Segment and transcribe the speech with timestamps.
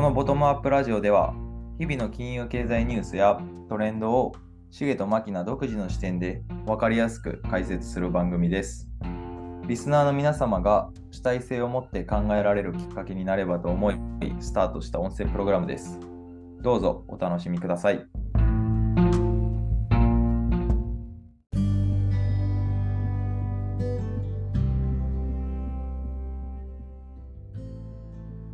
[0.00, 1.34] このボトムアップラジオでは、
[1.78, 4.32] 日々の金融経済ニュースやトレンドを
[4.70, 8.88] シゲとマキナ独自の視点で分かりやすく解説する番組です。
[9.66, 14.00] リスナーの皆様が主体性を持って考えられるきっかけになればと思い、
[14.40, 16.00] スタートした音声プログラムです。
[16.62, 18.02] どうぞお楽しみください。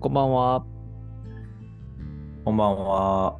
[0.00, 0.73] こんばんは。
[2.44, 3.38] こんばんは。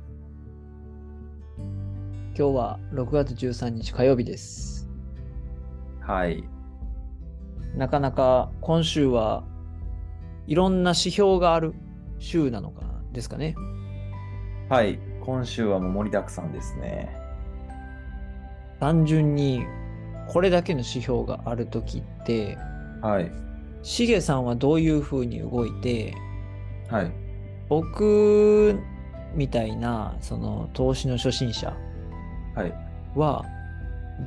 [1.59, 4.89] 今日は6月13日火曜日です。
[6.01, 6.43] はい。
[7.77, 9.45] なかなか今週は
[10.47, 11.75] いろんな指標がある
[12.19, 13.55] 週なのかですかね。
[14.71, 14.99] はい。
[15.21, 17.15] 今週はもう盛りだくさんですね。
[18.81, 19.67] 単純に
[20.29, 22.57] これだけの指標があるときって、
[23.03, 23.31] はい。
[23.83, 26.15] しげさんはどういうふうに動いて、
[26.89, 27.13] はい。
[27.69, 28.81] 僕
[29.35, 31.77] みたいなその投資の初心者
[33.15, 33.45] は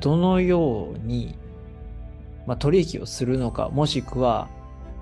[0.00, 1.38] どのように、
[2.46, 4.48] まあ、取引をするのかもしくは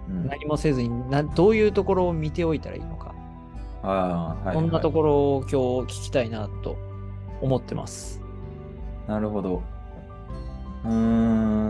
[0.08, 3.14] うん、何もせずになどういうところを見ておいたらいいのか、
[3.82, 4.54] ああ、はい。
[4.54, 4.92] こんなとろ。
[4.92, 6.76] ころを今日聞きたいなと
[7.40, 8.20] 思ってます。
[9.06, 9.62] なるほど。
[10.84, 10.90] うー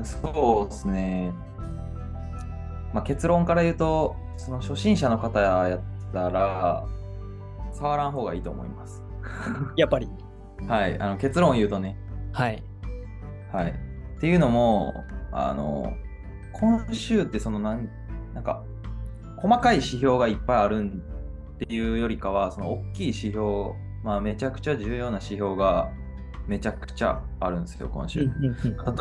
[0.01, 1.33] ん、そうですね。
[2.93, 5.81] まあ、結論から言うと、その初心者の方やっ
[6.13, 6.85] たら、
[7.77, 9.05] 触らん方がいいと思います。
[9.77, 10.09] やっぱり。
[10.67, 10.99] はい。
[10.99, 11.99] あの結論を言うとね。
[12.33, 12.63] はい。
[13.53, 13.71] はい。
[13.71, 15.93] っていうのも、あの、
[16.53, 17.89] 今週ってそのなん、
[18.35, 18.65] なんか、
[19.37, 21.03] 細かい指標がいっぱいあるん
[21.55, 25.91] っていうよりかは、その大きい指標、まあ、めちゃくちゃ重要な指標が
[26.47, 28.21] めちゃくちゃあるんですよ、今週。
[28.21, 28.29] 例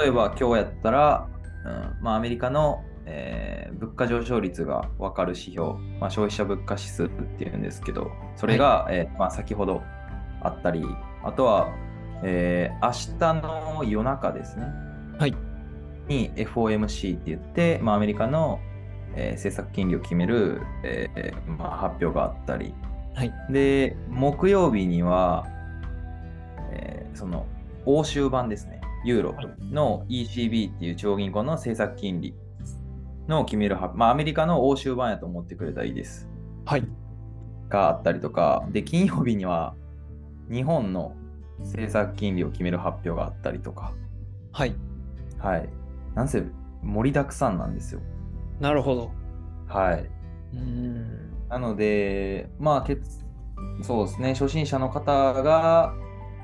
[0.08, 1.30] えば今日やったら、
[1.66, 9.82] うんまあ、アメリカの、えー物価上昇率が分かる指標、まあ、消費者物価指数っていうんですけど、それが、えーまあ、先ほど
[10.42, 10.86] あったり、
[11.24, 11.74] あとは、
[12.24, 14.68] えー明日の夜中ですね、
[15.20, 15.36] はい。
[16.08, 18.60] に FOMC って言って、まあ、アメリカの、
[19.16, 22.74] えー政策金利を決める、えーまあ、発表があったり、
[23.14, 23.34] はい。
[23.52, 25.46] で、木曜日には、
[26.72, 27.46] えーその
[27.86, 29.36] 欧州版ですね、ユーロ
[29.72, 32.34] の ECB っていう中央銀行の政策金利
[33.28, 36.30] のを決めるは、まあ、アメリカの欧州版やと思ってくれたらいいです。
[36.66, 36.88] はい。
[37.70, 39.76] があったりとか、で、金曜日には
[40.52, 41.16] 日本の
[41.60, 43.94] 政策金利を決める発表があったりとか、
[44.52, 44.76] はい。
[45.40, 45.70] はい。
[46.14, 46.44] なんせ
[46.82, 48.02] 盛りだくさんなんですよ。
[48.60, 49.12] なるほど。
[49.68, 50.10] はい。
[50.54, 51.48] うーん。
[51.50, 55.94] なので、まあ、そうですね、初心者の方が、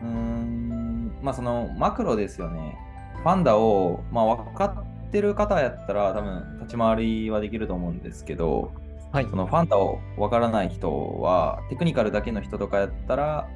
[0.02, 2.78] うーん、まあ、そのマクロですよね。
[3.24, 8.72] ファンダを、まあ、分かってる方やったら、多分立ち回りはできると思うんですけど、
[9.12, 9.36] はいそ。
[9.36, 13.48] のファンダを分からない人は、テクニカルだけの人とかやったら、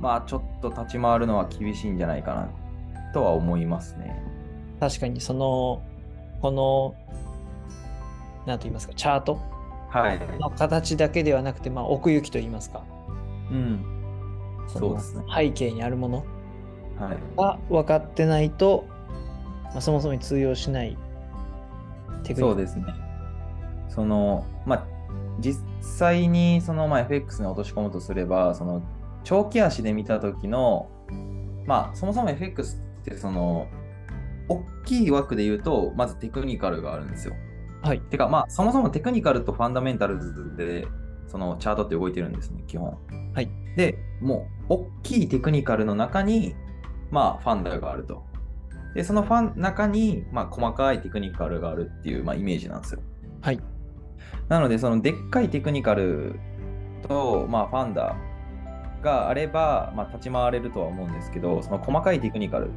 [0.00, 2.48] まあ、ちょっと立ち回るのは厳しいんじゃないかな
[3.12, 4.20] とは思いますね。
[4.80, 5.82] 確かにその、
[6.42, 6.94] この、
[8.46, 9.38] なんと言いますか、チャート？
[9.88, 10.20] はい。
[10.40, 12.82] の形だけではなくて、まあ、奥行きと言いますか。
[13.50, 13.84] うん。
[14.68, 15.24] そうですね。
[15.34, 16.24] 背景にあるもの
[16.98, 17.18] はい。
[17.36, 18.84] が分かってないと、
[19.76, 20.96] まあ、そもそもに通用しない
[22.22, 22.52] テクニック。
[22.52, 22.84] そうですね。
[23.90, 24.86] その、まあ、
[25.38, 28.80] 実際にその、まあ、FX に落とし込むとすれば、その、
[29.22, 30.88] 長期足で見た時の、
[31.66, 33.66] まあ、そもそも FX って、その、
[34.48, 37.34] 大きい枠で言うと、まずテクニカルがあるんですよ。
[37.82, 38.00] はい。
[38.00, 40.88] てか、まあ、そもそもテクニカルとファンダメンタルズで、
[41.26, 42.96] そのチャートって動いてるんですね、基本。
[43.34, 43.50] はい。
[43.76, 46.54] で、もう、大きいテクニカルの中に、
[47.10, 48.24] まあ、ファンダがあると。
[48.96, 53.00] で、そのファン中に、まあ、細かいテクニカルがあるっていう、まあ、イメージなんですよ。
[53.42, 53.60] はい。
[54.48, 56.40] なので、そのでっかいテクニカル
[57.06, 58.16] と、まあ、ファンダ
[59.02, 62.70] があれば、まあ、立ち回れるとは思うんですけど、その細かいテクニカル、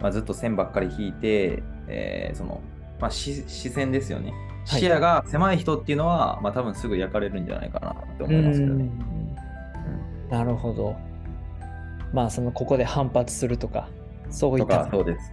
[0.00, 2.60] まあ、ずっと線ばっかり引いて、えーその、
[3.00, 4.32] まあ、視視線ですよね。
[4.66, 8.88] はい視野が狭い人っていうのは、まあ、多分すぐ焼かれるんじゃないかなって思いますけどね。
[10.30, 10.96] なるほど。
[12.12, 13.88] まあ、その、ここで反発するとか、
[14.30, 14.84] そういとった。
[14.84, 15.32] か、そうです。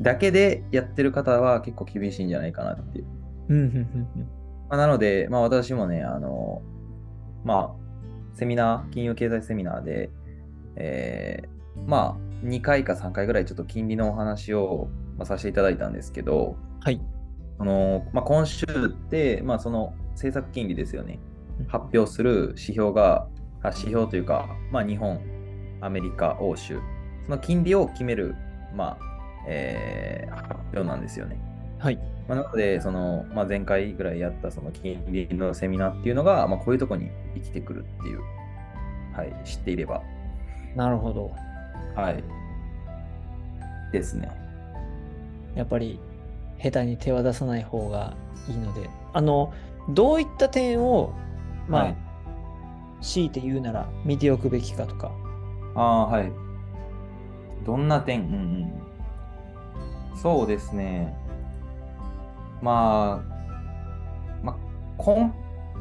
[0.00, 3.06] だけでやってる方は結構厳しいんじゃないかなっていう。
[3.48, 6.62] うんうんうんうんまあ、なので、まあ、私もね、あの、
[7.44, 10.10] まあ、セミナー、金融経済セミナーで、
[10.76, 14.88] えーまあ、2回か3回ぐらいちょっと金利のお話を、
[15.18, 17.00] まあ、させていただいたんですけど、はい。
[17.58, 21.18] あのまあ、今週って、まあ、その政策金利ですよね、
[21.68, 23.28] 発表する指標が、
[23.62, 25.20] あ指標というか、まあ、日本、
[25.80, 26.80] アメリカ、欧州、
[27.26, 28.34] その金利を決める、
[28.74, 29.11] まあ
[29.46, 31.38] えー発表なんですよね。
[31.78, 31.98] はい。
[32.28, 38.20] まあ、なので、その、まあ、前回ぐらいやったその金利のセミナーっていうのが、まあ、こういうとこに生きてくるっていう、
[39.14, 40.02] はい、知っていれば、
[40.76, 41.32] なるほど。
[41.94, 42.22] はい、
[43.92, 44.30] ですね。
[45.54, 46.00] やっぱり
[46.62, 48.16] 下手に手は出さない方が
[48.48, 49.52] いいので、あの、
[49.90, 51.12] どういった点を、
[51.68, 51.96] まあ、はい
[53.02, 55.10] 強いて言うなら見ておくべきかとか。
[55.74, 56.32] ああ、はい。
[57.66, 58.20] どんな点？
[58.20, 58.81] うんうん。
[60.14, 61.14] そうですね。
[62.60, 65.32] まあ、まあ、根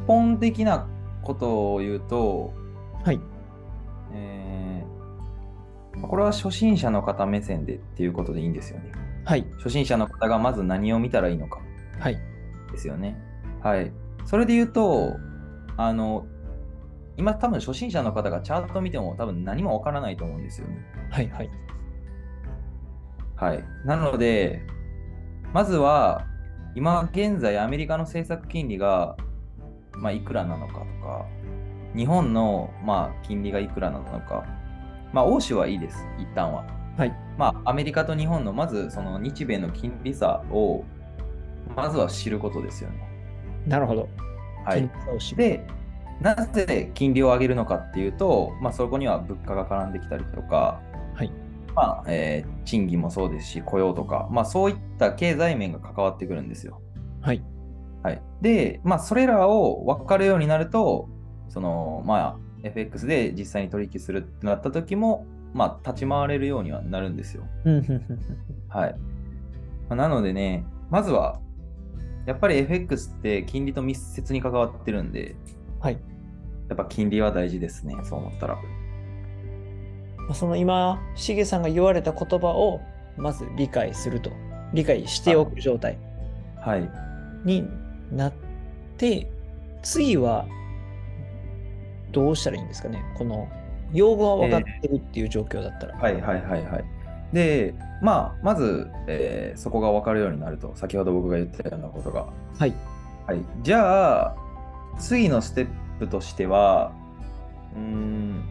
[0.08, 0.88] 本的な
[1.22, 2.54] ことを言うと、
[3.04, 3.20] はい。
[4.14, 8.92] えーまあこれは初心者の方目線でっていうことでいいんですよね。
[9.26, 9.46] はい。
[9.58, 11.60] 初心者の方がまず何を見たらいいのか
[12.00, 12.18] はい。
[12.72, 13.18] ですよね。
[13.62, 13.92] はい。
[14.26, 15.18] それで言うと、
[15.78, 16.26] あの、
[17.18, 20.78] 今多分初心者の方がチャート見ても多分何もわからないと思うんですよね。
[21.12, 21.30] はい。
[21.30, 21.50] はい。
[23.42, 23.64] はい。
[23.86, 24.62] なので、
[25.52, 26.28] まずは、
[26.76, 29.18] 今現在アメリカの政策金利が、
[29.98, 31.26] まあ、いくらなのかとか、
[31.96, 34.46] 日本の、まあ、金利がいくらなのか、
[35.12, 36.64] まあ、欧州はいいです、一旦は。
[36.96, 37.18] はい。
[37.36, 40.84] まあ、アメリカと日本の、まず、その日米の金利差を、
[41.76, 42.98] まずは知ることですよね。
[43.66, 44.08] なるほど。
[44.66, 44.88] はい。
[45.36, 45.66] で、
[46.22, 50.80] なぜ金利を上げるのかっていうと、まあ、そこには物価が絡んできたりとか、
[51.16, 51.32] はい。
[51.76, 56.82] まあえー賃金もそうですし、雇用とか、まあ、そういった経済面が関わってくるんですよ。
[57.22, 57.44] はい。
[58.04, 61.10] はい、で、まあ、それらを分かるようになると、
[61.50, 67.44] そのまあ、FX で実際に取引するってなった時も、まあ、立ち回れるようにはなるんですよ。
[68.70, 68.96] はい。
[69.90, 71.40] まあなのでね、まずは、
[72.26, 75.36] やっぱり FX って金利と密接に関わってるんで、
[75.80, 76.00] はい。
[76.70, 78.58] やっぱ金利は大事ですね、そう思ったら。
[80.32, 82.80] まあその今、しげさんが言われた言葉を
[83.18, 84.32] まず理解すると、
[84.74, 85.98] 理解しておく状態
[86.56, 86.90] はい。
[87.44, 87.68] に
[88.14, 88.34] なっ
[88.98, 89.30] て、
[89.82, 90.46] 次は
[92.14, 93.50] どうしたらいいんですかね、この
[93.92, 95.98] 用語は分かってるっていう状況だったら。
[95.98, 96.86] はいはいはいはい。
[97.34, 102.28] で、まあ、まず、えーそこが分かるようになると、先ほど僕が言ったようなことが。
[102.58, 102.74] はい。
[103.28, 103.42] はい。
[103.64, 104.36] じゃあ、
[104.98, 105.68] 次のステッ
[106.00, 106.94] プとしては、
[107.76, 108.46] うーん、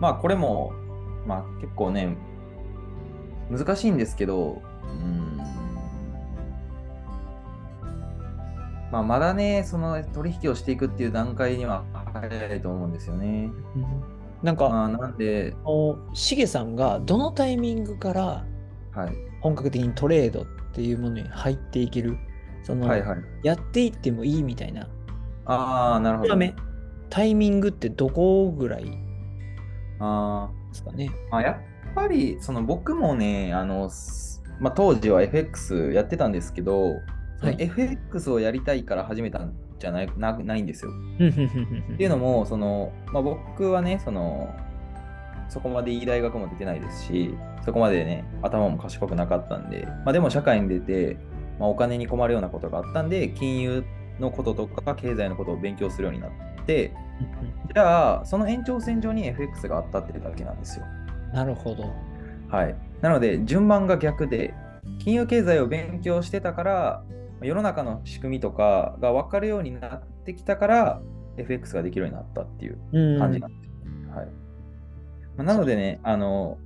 [0.00, 0.72] まあ、これも、
[1.26, 2.16] まあ、結構ね、
[3.50, 5.36] 難しいんですけど、うーん、
[8.90, 13.50] まあ、まだね、その取引をしていくっていう段階には早いと思うんですよね。
[13.76, 13.86] うん
[14.42, 15.54] なんか、まあ、なんで、
[16.14, 18.44] しげさんがどのタイミングから
[18.92, 19.14] はい。
[19.42, 22.16] 本格的にトレードっていうものに入っていける、
[22.62, 23.18] その、はいはい。
[23.42, 24.88] やっていってもいいみたいな、
[25.44, 26.38] ああ、なるほど。
[27.10, 28.84] タイミングってどこぐらい？
[28.86, 28.96] で
[29.98, 31.10] あすかね。
[31.28, 36.96] ーまあ、やっぱりその僕もね、あのすまあ、当時は FX やってたんですけど、
[37.40, 40.90] はい FX をやりたいから始めたんじゃないなないんですよ。
[41.16, 44.54] っていうのも、そのまあ、僕はねその、
[45.48, 47.34] そこまでいい大学も出てないですし、
[47.64, 51.18] そこまでね、頭も賢くなかったんで、まあ、でも社会に出て、
[51.58, 53.84] まあ、お金に困るようなことがあったんで、金融
[54.18, 56.30] のこととか経済のことを勉強するようになっ
[56.66, 56.92] て、
[57.72, 60.86] じゃあ、その延長線上に FX があったってだけなんですよ。
[61.32, 61.84] なるほど。
[62.48, 62.74] はい。
[63.00, 64.54] なので、順番が逆で、
[64.98, 67.04] 金融経済を勉強してたから、
[67.42, 71.00] 世の中の仕組みとかが分かるようになってきたから、
[71.36, 73.72] FX ができるようになったっていううん感じなんですよ。
[74.14, 74.26] はい。
[74.26, 74.32] ま
[75.38, 76.58] あなのでね、あの、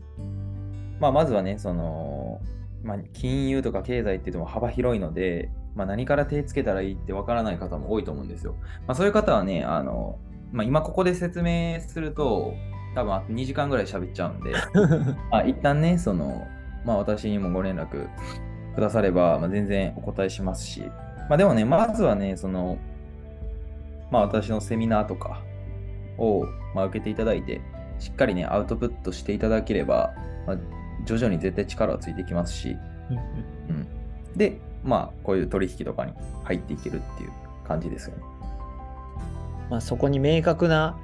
[1.00, 2.40] まあ、まずはね、その、
[2.82, 8.54] まあ、金融とか経済って言っても幅広いので、まあ、何から手つけたらいいって分からない方も多いと思うんですよ。
[8.87, 10.18] まあ、そういう方はね、あの、
[10.54, 12.54] まあ、今ここで説明すると、
[12.94, 14.54] 多分あと2時間ぐらい喋っちゃうんで、
[15.32, 16.46] あ一旦ね、その、
[16.84, 18.08] まあ私にもご連絡
[18.76, 20.82] くだされば、まあ、全然お答えしますし、
[21.28, 22.78] まあでもね、まずはね、その、
[24.12, 25.42] まあ私のセミナーとか
[26.18, 27.61] を、まあ、受けていただいて、
[27.99, 30.14] しっかりね、アウトプットしていただければ、
[30.46, 30.56] まあ、
[31.04, 32.76] 徐々に絶対力はついてきますし、
[33.11, 33.87] うん。
[34.37, 36.12] で、まあこういう取引とかに
[36.44, 37.30] 入っていけるっていう
[37.66, 38.23] 感じですよね。
[39.71, 40.99] まあ、そこに明確な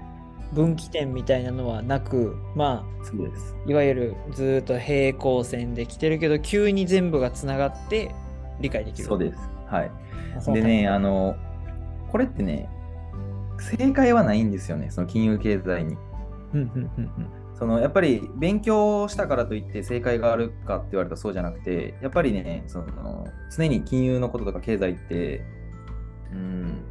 [0.52, 2.84] 分岐点みたいなのはなく、ま。
[2.84, 8.14] あ、いわゆるずーっと平行線で来てるけど、急に全部がつながって
[8.60, 9.08] 理解できる。
[9.08, 9.38] そうです。
[9.66, 9.90] はい。
[10.52, 11.36] でね、あの、
[12.10, 12.68] これってね、
[13.58, 15.96] 正解はないんですよね、その金融経済に。
[16.54, 25.44] うんうんうんうんそのやっぱり勉強したからといって正解があるかって言われたらそうじゃなくて、やっぱりね、その常に金融のこととか経済って、
[26.32, 26.82] うん、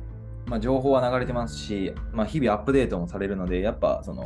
[0.49, 4.25] まあ、情報は流れてますし、まあ、日々アップデートもされるので、やっぱその、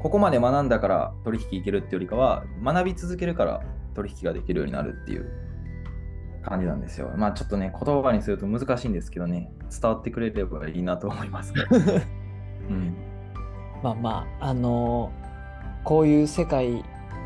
[0.00, 3.62] ここまで学んだから取引いけるってよりかは、学び続けるから
[3.94, 5.30] 取引ができるようになるっていう
[6.44, 7.12] 感じなんですよ。
[7.16, 11.52] まあちょっとね、言葉にすると難しいんですけどね、伝わってくれればいいなと思います。
[12.68, 12.96] うん、
[13.82, 15.28] まあまあ、あのー
[15.84, 16.84] こういう世界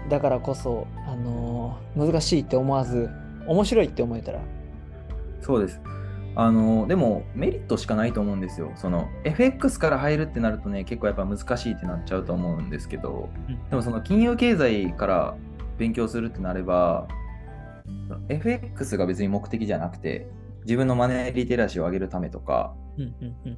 [0.09, 3.09] だからこそ、あのー難しいって思わず、
[3.47, 4.41] 面白いって思えたら、
[5.41, 5.81] そうです。
[6.35, 8.73] あのでもメリットしかないと思うんですよ。
[8.77, 13.29] その FX から入るってなるとね、結構やっぱ難しいってなっちゃうと思うんですけど、
[13.71, 15.37] でもその金融経済から
[15.79, 17.07] 勉強するってなれば、
[18.29, 20.27] FX が別に目的じゃなくて、
[20.65, 22.75] 自分のマネーリテラシーを上げるためとか、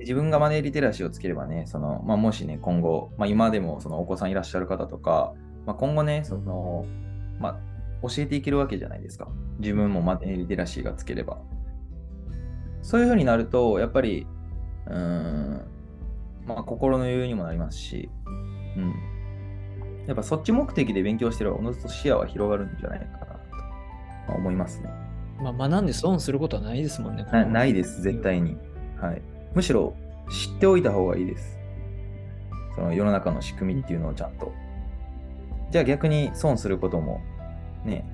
[0.00, 5.32] 自分がマネーリテラシーをつければね、そのまあ、もしね、今後、まあ、今でもそのお子さんいらっしゃる方とか、
[5.66, 6.86] まあ、今後ね、その
[7.38, 7.58] まあ、
[8.02, 9.28] 教えていけるわけじゃないですか。
[9.58, 11.38] 自分もマネーリテラシーがつければ。
[12.84, 14.26] そういうふうになると、やっぱり、
[14.86, 15.60] うーん、
[16.46, 18.10] まあ、心の余裕にもなりますし、
[18.76, 18.94] うん。
[20.06, 23.26] やっぱそっち目的で勉強してれば、おのずと視野は広がるんじゃないかなと、
[24.28, 24.90] まあ思いますね。
[25.40, 27.24] まあ、学んで損することはないですもんね。
[27.24, 28.58] こなのないです、絶対に。
[29.00, 29.22] はい。
[29.54, 29.94] むしろ
[30.28, 31.58] 知っておいた方がいいです。
[32.74, 34.52] その世の中の仕組みっていうのをちゃんと。
[35.70, 37.22] じゃあ逆に損することも
[37.86, 38.04] ね、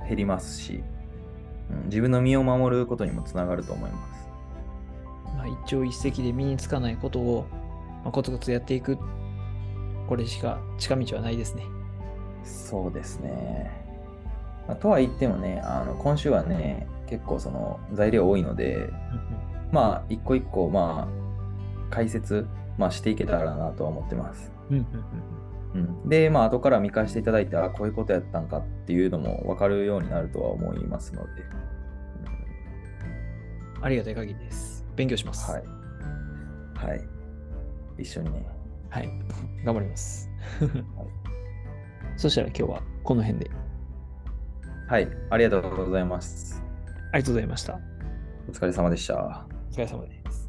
[0.00, 0.84] うん、減りますし、
[1.70, 4.28] うん、自分の身を守ることにもつながると思います。
[5.36, 7.46] まあ、一朝一夕で身につかないことを、
[8.04, 8.98] まあ、コツコツやっていく、
[10.08, 11.64] これしか近道はないですね。
[12.44, 13.70] そうですね。
[14.66, 18.90] まあとは言ってもね、あの今週はね、結構その材料多いので、
[19.72, 22.46] まあ一個一個まあ解説、
[22.76, 24.50] まあ、していけたらなとは思ってます。
[24.70, 25.02] うんうんうん、
[26.06, 31.68] で、まあ、後から見返していただいて、あ、こういうことやったんかっていうのも分かるようになるとは思いますので、うん
[33.80, 34.84] ありがたい限りです。
[34.96, 35.50] 勉強します。
[35.50, 35.62] はい。
[36.74, 37.08] はい。
[37.98, 38.46] 一緒にね。
[38.90, 39.08] はい。
[39.64, 40.28] 頑張ります。
[42.16, 43.50] そしたら今日はこの辺で
[44.88, 45.08] はい。
[45.30, 46.62] ありがとうございます。
[47.12, 47.78] ありがとうございました。
[48.48, 49.46] お疲れ様でした。
[49.70, 50.47] お疲れ様です。